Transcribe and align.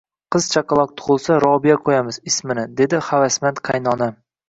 Qiz 0.35 0.45
chaqaloq 0.53 0.93
tug`ilsa, 1.01 1.37
Robiya 1.45 1.77
qo`yamiz 1.91 2.19
ismini, 2.35 2.67
dedi 2.83 3.07
havasmand 3.13 3.67
qaynonam 3.73 4.23